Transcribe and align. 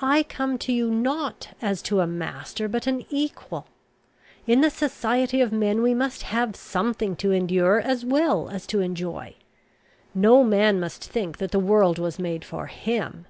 I 0.00 0.24
come 0.24 0.58
to 0.58 0.72
you, 0.72 0.90
not 0.90 1.50
as 1.62 1.82
to 1.82 2.00
a 2.00 2.06
master, 2.08 2.66
but 2.66 2.88
an 2.88 3.06
equal. 3.10 3.68
In 4.44 4.60
the 4.60 4.70
society 4.70 5.40
of 5.40 5.52
men 5.52 5.82
we 5.82 5.94
must 5.94 6.24
have 6.24 6.56
something 6.56 7.14
to 7.22 7.30
endure, 7.30 7.78
as 7.78 8.04
well 8.04 8.48
as 8.48 8.66
to 8.66 8.80
enjoy. 8.80 9.36
No 10.16 10.42
man 10.42 10.80
must 10.80 11.04
think 11.04 11.38
that 11.38 11.52
the 11.52 11.60
world 11.60 12.00
was 12.00 12.18
made 12.18 12.44
for 12.44 12.66
him. 12.66 13.26